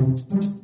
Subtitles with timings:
[0.00, 0.59] thank you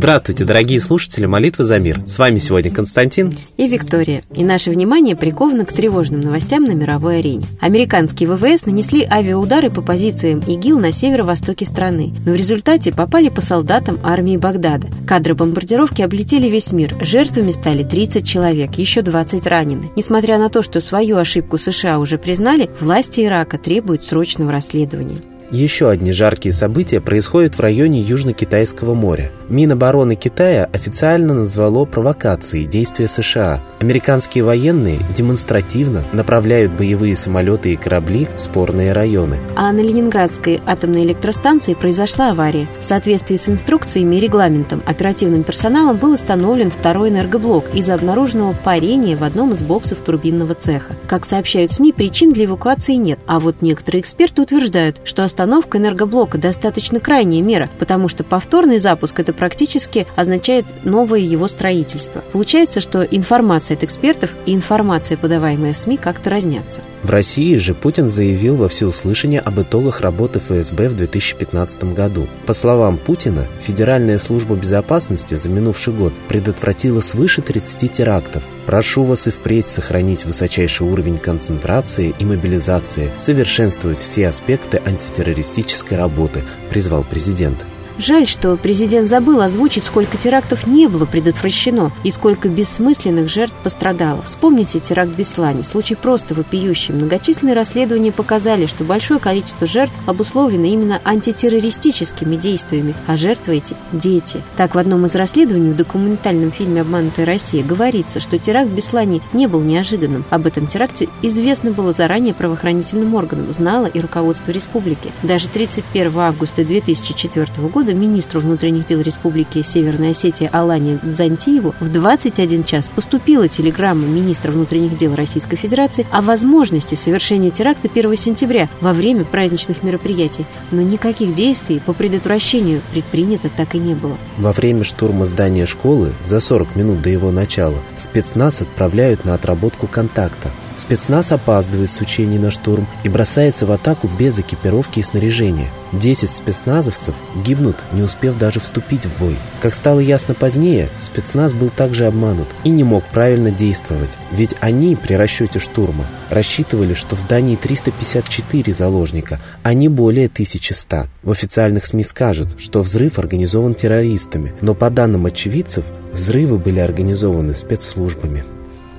[0.00, 2.00] Здравствуйте, дорогие слушатели «Молитвы за мир».
[2.06, 4.22] С вами сегодня Константин и Виктория.
[4.34, 7.44] И наше внимание приковано к тревожным новостям на мировой арене.
[7.60, 13.42] Американские ВВС нанесли авиаудары по позициям ИГИЛ на северо-востоке страны, но в результате попали по
[13.42, 14.88] солдатам армии Багдада.
[15.06, 16.96] Кадры бомбардировки облетели весь мир.
[17.02, 19.90] Жертвами стали 30 человек, еще 20 ранены.
[19.96, 25.18] Несмотря на то, что свою ошибку США уже признали, власти Ирака требуют срочного расследования.
[25.50, 29.32] Еще одни жаркие события происходят в районе Южно-Китайского моря.
[29.48, 33.60] Минобороны Китая официально назвало провокацией действия США.
[33.80, 39.40] Американские военные демонстративно направляют боевые самолеты и корабли в спорные районы.
[39.56, 42.68] А на Ленинградской атомной электростанции произошла авария.
[42.78, 49.16] В соответствии с инструкциями и регламентом оперативным персоналом был установлен второй энергоблок из-за обнаруженного парения
[49.16, 50.94] в одном из боксов турбинного цеха.
[51.08, 56.36] Как сообщают СМИ, причин для эвакуации нет, а вот некоторые эксперты утверждают, что остановка энергоблока
[56.36, 62.22] достаточно крайняя мера, потому что повторный запуск– это практически означает новое его строительство.
[62.32, 66.82] Получается, что информация от экспертов и информация, подаваемая СМИ, как-то разнятся.
[67.02, 72.28] В России же Путин заявил во всеуслышание об итогах работы ФСБ в 2015 году.
[72.44, 78.42] По словам Путина, Федеральная служба безопасности за минувший год предотвратила свыше 30 терактов.
[78.70, 86.44] Прошу вас и впредь сохранить высочайший уровень концентрации и мобилизации, совершенствовать все аспекты антитеррористической работы,
[86.68, 87.66] призвал президент.
[87.98, 94.22] Жаль, что президент забыл озвучить, сколько терактов не было предотвращено и сколько бессмысленных жертв пострадало.
[94.22, 95.64] Вспомните теракт в Беслане.
[95.64, 96.94] Случай просто вопиющий.
[96.94, 104.42] Многочисленные расследования показали, что большое количество жертв обусловлено именно антитеррористическими действиями, а жертвы эти– дети.
[104.56, 109.20] Так, в одном из расследований в документальном фильме «Обманутая Россия» говорится, что теракт в Беслане
[109.32, 110.24] не был неожиданным.
[110.30, 115.12] Об этом теракте известно было заранее правоохранительным органам, знало и руководство республики.
[115.22, 121.90] Даже 31 августа 2004 года года министру внутренних дел Республики Северная Осетия Алане Дзантиеву в
[121.90, 128.68] 21 час поступила телеграмма министра внутренних дел Российской Федерации о возможности совершения теракта 1 сентября
[128.80, 134.16] во время праздничных мероприятий, но никаких действий по предотвращению предпринято так и не было.
[134.38, 139.86] Во время штурма здания школы за 40 минут до его начала спецназ отправляют на отработку
[139.88, 140.50] контакта.
[140.76, 145.68] Спецназ опаздывает с учений на штурм и бросается в атаку без экипировки и снаряжения.
[145.92, 147.14] Десять спецназовцев
[147.44, 149.36] гибнут, не успев даже вступить в бой.
[149.60, 154.96] Как стало ясно позднее, спецназ был также обманут и не мог правильно действовать, ведь они
[154.96, 161.08] при расчете штурма рассчитывали, что в здании 354 заложника, а не более 1100.
[161.22, 167.54] В официальных СМИ скажут, что взрыв организован террористами, но по данным очевидцев, взрывы были организованы
[167.54, 168.44] спецслужбами.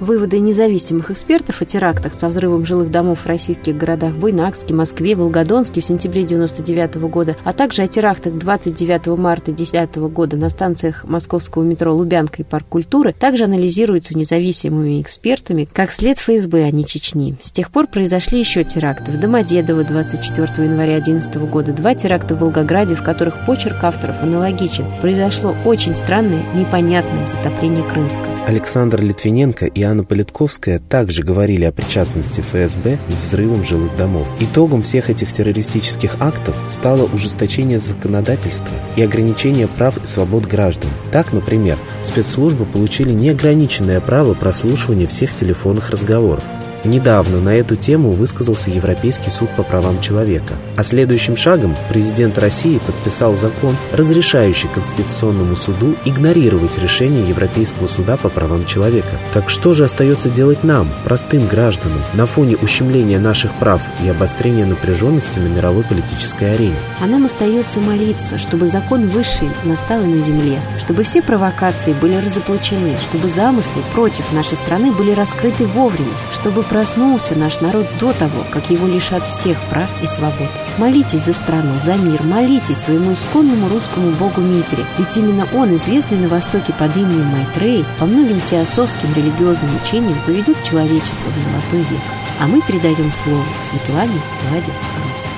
[0.01, 5.79] Выводы независимых экспертов о терактах со взрывом жилых домов в российских городах Буйнакске, Москве, Волгодонске
[5.79, 11.61] в сентябре 1999 года, а также о терактах 29 марта 2010 года на станциях московского
[11.61, 17.37] метро Лубянка и Парк культуры также анализируются независимыми экспертами как след ФСБ, а не Чечни.
[17.39, 19.11] С тех пор произошли еще теракты.
[19.11, 24.85] В Домодедово 24 января 2011 года, два теракта в Волгограде, в которых почерк авторов аналогичен.
[24.99, 28.25] Произошло очень странное, непонятное затопление Крымска.
[28.47, 34.25] Александр Литвиненко и Анна Политковская также говорили о причастности ФСБ к взрывам жилых домов.
[34.39, 40.89] Итогом всех этих террористических актов стало ужесточение законодательства и ограничение прав и свобод граждан.
[41.11, 46.43] Так, например, спецслужбы получили неограниченное право прослушивания всех телефонных разговоров.
[46.83, 50.55] Недавно на эту тему высказался Европейский суд по правам человека.
[50.75, 58.29] А следующим шагом президент России подписал закон, разрешающий Конституционному суду игнорировать решение Европейского суда по
[58.29, 59.17] правам человека.
[59.33, 64.65] Так что же остается делать нам, простым гражданам, на фоне ущемления наших прав и обострения
[64.65, 66.75] напряженности на мировой политической арене?
[66.99, 72.15] А нам остается молиться, чтобы закон высший настал и на земле, чтобы все провокации были
[72.15, 78.45] разоблачены, чтобы замыслы против нашей страны были раскрыты вовремя, чтобы проснулся наш народ до того,
[78.49, 80.47] как его лишат всех прав и свобод.
[80.77, 86.17] Молитесь за страну, за мир, молитесь своему исконному русскому богу Митре, ведь именно он, известный
[86.17, 92.01] на Востоке под именем Майтрей, по многим теософским религиозным учениям поведет человечество в золотой век.
[92.39, 95.30] А мы передаем слово Светлане Владе Рус.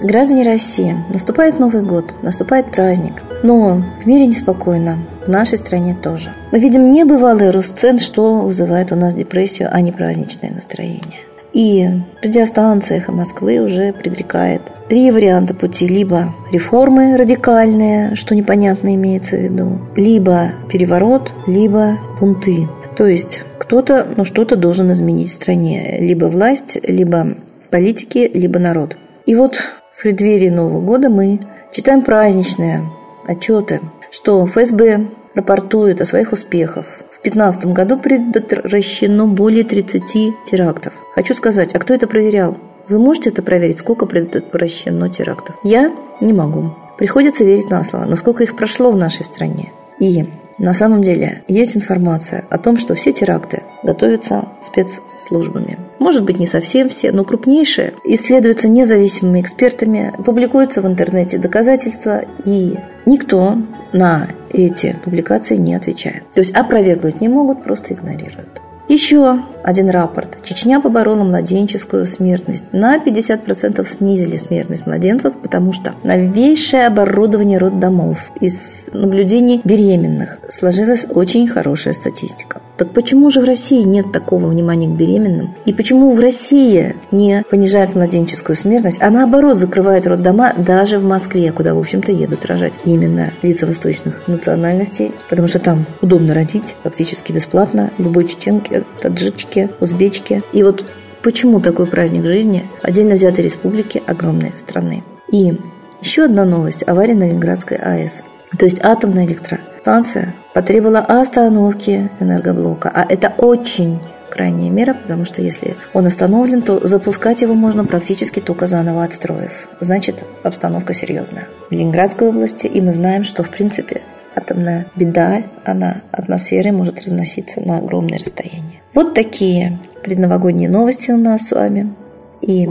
[0.00, 3.14] Граждане России, наступает Новый год, наступает праздник.
[3.42, 6.32] Но в мире неспокойно, в нашей стране тоже.
[6.52, 11.22] Мы видим небывалый рост цен, что вызывает у нас депрессию, а не праздничное настроение.
[11.52, 11.88] И
[12.22, 15.88] радиостанция «Эхо Москвы» уже предрекает три варианта пути.
[15.88, 22.68] Либо реформы радикальные, что непонятно имеется в виду, либо переворот, либо бунты.
[22.96, 25.98] То есть кто-то, ну что-то должен изменить в стране.
[25.98, 27.34] Либо власть, либо
[27.70, 28.96] политики, либо народ.
[29.26, 29.58] И вот
[29.98, 31.40] в преддверии Нового года мы
[31.72, 32.88] читаем праздничные
[33.26, 33.80] отчеты,
[34.12, 36.86] что ФСБ рапортует о своих успехах.
[37.10, 40.92] В 2015 году предотвращено более 30 терактов.
[41.16, 42.56] Хочу сказать, а кто это проверял?
[42.88, 45.56] Вы можете это проверить, сколько предотвращено терактов?
[45.64, 46.76] Я не могу.
[46.96, 48.04] Приходится верить на слово.
[48.04, 49.72] Но сколько их прошло в нашей стране?
[49.98, 55.78] И на самом деле есть информация о том, что все теракты готовятся спецслужбами.
[55.98, 62.76] Может быть, не совсем все, но крупнейшие исследуются независимыми экспертами, публикуются в интернете доказательства, и
[63.06, 63.56] никто
[63.92, 66.24] на эти публикации не отвечает.
[66.34, 68.60] То есть опровергнуть не могут, просто игнорируют.
[68.88, 70.38] Еще один рапорт.
[70.42, 72.64] Чечня поборола младенческую смертность.
[72.72, 81.46] На 50% снизили смертность младенцев, потому что новейшее оборудование роддомов из наблюдений беременных сложилась очень
[81.46, 82.62] хорошая статистика.
[82.78, 85.54] Так почему же в России нет такого внимания к беременным?
[85.66, 91.50] И почему в России не понижает младенческую смертность, а наоборот закрывает роддома даже в Москве,
[91.52, 97.32] куда, в общем-то, едут рожать именно лица восточных национальностей, потому что там удобно родить, практически
[97.32, 100.42] бесплатно, любой чеченке, таджичке, узбечке.
[100.52, 100.84] И вот
[101.22, 105.04] почему такой праздник жизни отдельно взятой республики огромной страны?
[105.30, 105.56] И
[106.00, 106.84] еще одна новость.
[106.86, 108.22] Авария на Ленинградской АЭС.
[108.58, 112.90] То есть атомная электростанция потребовала остановки энергоблока.
[112.94, 118.40] А это очень крайняя мера, потому что если он остановлен, то запускать его можно практически
[118.40, 119.68] только заново отстроив.
[119.80, 121.48] Значит, обстановка серьезная.
[121.68, 124.02] В Ленинградской области, и мы знаем, что в принципе
[124.38, 128.82] атомная беда, она атмосферой может разноситься на огромное расстояние.
[128.94, 131.92] Вот такие предновогодние новости у нас с вами.
[132.40, 132.68] И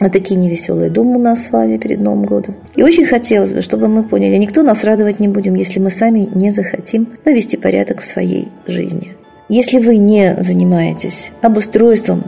[0.00, 2.56] вот такие невеселые думы у нас с вами перед Новым годом.
[2.74, 6.28] И очень хотелось бы, чтобы мы поняли, никто нас радовать не будем, если мы сами
[6.34, 9.14] не захотим навести порядок в своей жизни.
[9.48, 12.24] Если вы не занимаетесь обустройством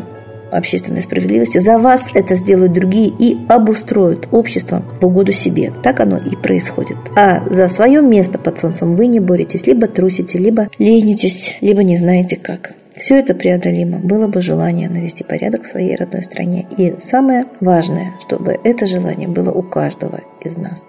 [0.53, 5.73] общественной справедливости, за вас это сделают другие и обустроят общество в угоду себе.
[5.83, 6.97] Так оно и происходит.
[7.17, 11.97] А за свое место под солнцем вы не боретесь, либо трусите, либо ленитесь, либо не
[11.97, 12.75] знаете как.
[12.95, 13.99] Все это преодолимо.
[13.99, 16.67] Было бы желание навести порядок в своей родной стране.
[16.77, 20.85] И самое важное, чтобы это желание было у каждого из нас.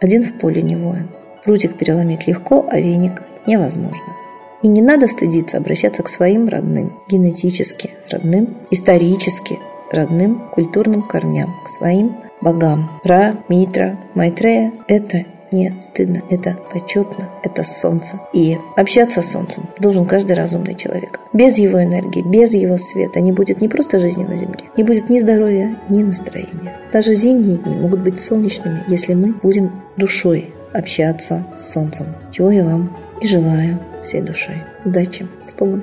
[0.00, 1.08] Один в поле не воин.
[1.44, 4.17] Прутик переломить легко, а веник невозможно.
[4.62, 9.58] И не надо стыдиться обращаться к своим родным, генетически родным, исторически
[9.90, 13.00] родным культурным корням, к своим богам.
[13.04, 18.20] Ра, Митра, Майтрея– это не стыдно, это почетно, это солнце.
[18.32, 21.20] И общаться с солнцем должен каждый разумный человек.
[21.32, 25.08] Без его энергии, без его света не будет не просто жизни на Земле, не будет
[25.08, 26.76] ни здоровья, ни настроения.
[26.92, 32.06] Даже зимние дни могут быть солнечными, если мы будем душой общаться с солнцем.
[32.30, 34.64] Чего я вам и желаю всей душой.
[34.84, 35.26] Удачи.
[35.46, 35.82] С Богом.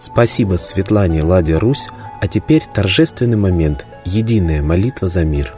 [0.00, 1.88] Спасибо Светлане Ладе Русь,
[2.20, 5.54] а теперь торжественный момент– единая молитва за мир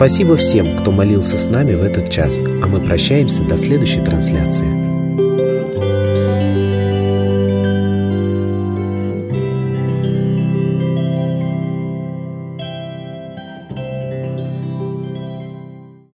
[0.00, 4.89] Спасибо всем, кто молился с нами в этот час, а мы прощаемся до следующей трансляции.